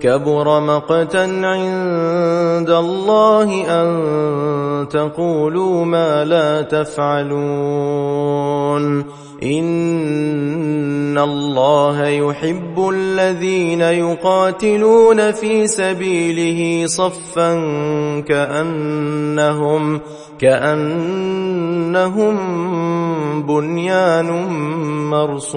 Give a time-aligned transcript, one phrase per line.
[0.00, 8.06] كبر مقتا عند الله أن تقولوا ما لا تفعلون.
[9.42, 17.54] إن الله يحب الذين يقاتلون في سبيله صفا
[18.20, 20.00] كأنهم
[20.38, 22.36] كأنهم
[23.42, 24.30] بنيان
[25.10, 25.56] مرصوص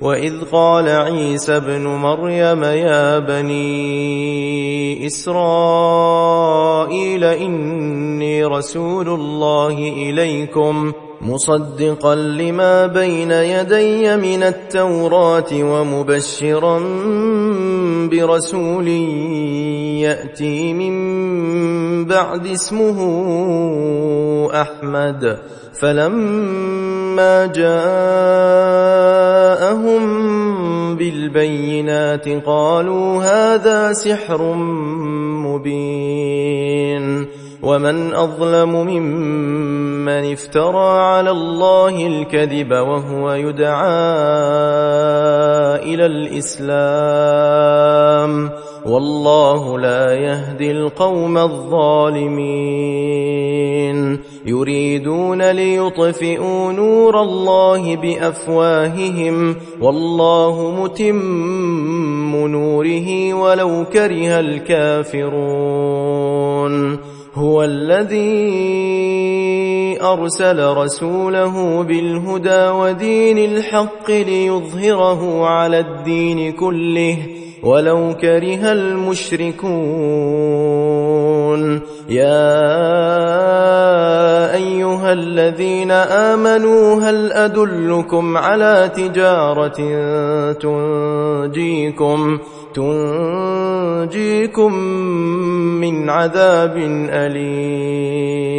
[0.00, 6.44] وإذ قال عيسى ابن مريم يا بني إسرائيل
[7.24, 16.78] إني رسول الله إليكم مصدقا لما بين يدي من التوراة ومبشرا
[18.10, 18.88] برسول
[19.98, 20.94] يأتي من
[22.04, 22.98] بعد اسمه
[24.52, 25.38] أحمد
[25.80, 29.13] فلما جاءهم
[31.28, 34.54] بالبينات قالوا هذا سحر
[35.46, 37.26] مبين
[37.62, 43.74] ومن أظلم ممن افترى على الله الكذب وهو يدعى
[45.94, 46.74] إلى الإسلام.
[48.86, 52.34] والله لا يهدي القوم الظالمين.
[54.46, 59.56] يريدون ليطفئوا نور الله بأفواههم.
[59.80, 65.34] والله متم نوره ولو كره الكافرون.
[67.34, 68.24] هو الذي
[70.02, 77.16] أرسل رسوله بالهدى ودين الحق ليظهره على الدين كله
[77.62, 79.64] ولو كره المشركون.
[82.08, 82.54] يا
[84.54, 85.90] أيها الذين
[86.54, 89.76] امنوا هل أدلكم على تجارة
[90.52, 92.38] تنجيكم
[92.74, 94.14] تنجيكم
[95.80, 96.76] من عذاب
[97.10, 98.54] أليم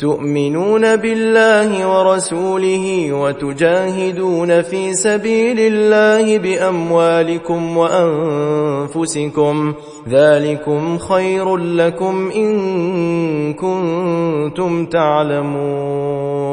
[0.00, 9.74] تؤمنون بالله ورسوله وتجاهدون في سبيل الله بأموالكم وأنفسكم
[10.08, 16.50] ذلكم خير لكم إن كنتم تعلمون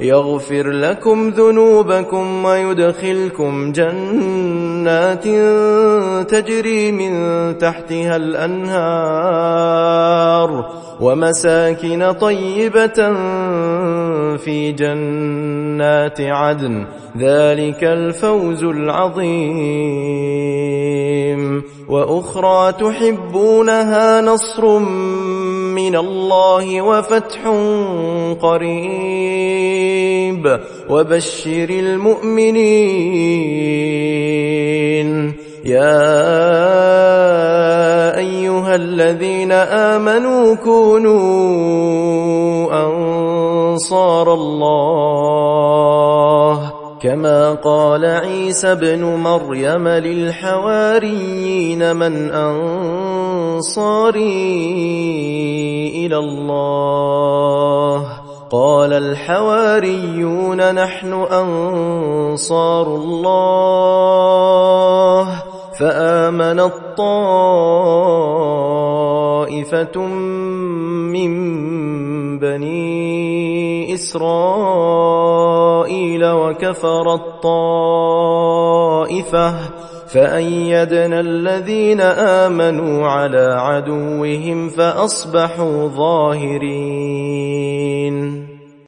[0.00, 5.24] يغفر لكم ذنوبكم ويدخلكم جنات
[6.30, 7.12] تجري من
[7.58, 9.20] تحتها الأنهار
[11.00, 13.14] ومساكن طيبة
[14.36, 16.86] في جنات عدن.
[17.18, 20.10] ذلك الفوز العظيم.
[21.88, 24.78] وأخرى تحبونها نصر
[25.80, 27.40] من الله وفتح
[28.42, 30.60] قريب.
[30.90, 32.60] وبشر المؤمنين.
[35.64, 36.10] يا
[38.16, 41.20] أيها الذين آمنوا كونوا
[42.86, 46.29] أنصار الله.
[47.00, 51.16] كما قال عيسى ابن مريم للحواريين
[51.96, 53.86] من انصاري
[56.06, 58.06] إلى الله
[58.50, 64.30] قال الحواريون نحن انصار الله
[65.78, 67.66] فامنت طائفه
[71.16, 71.32] من
[72.38, 75.09] بني اسرائيل
[76.32, 79.00] وكفرت طائفه
[80.08, 87.30] فأيدنا الذين آمنوا على عدوهم فأصبحوا ظاهرين.